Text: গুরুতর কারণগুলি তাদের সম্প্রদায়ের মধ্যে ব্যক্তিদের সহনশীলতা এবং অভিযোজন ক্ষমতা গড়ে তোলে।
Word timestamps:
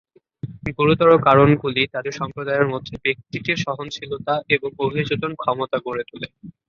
গুরুতর 0.77 1.09
কারণগুলি 1.27 1.81
তাদের 1.93 2.13
সম্প্রদায়ের 2.19 2.67
মধ্যে 2.67 2.95
ব্যক্তিদের 3.05 3.57
সহনশীলতা 3.57 4.33
এবং 4.55 4.69
অভিযোজন 4.85 5.31
ক্ষমতা 5.41 5.77
গড়ে 5.85 6.03
তোলে। 6.09 6.27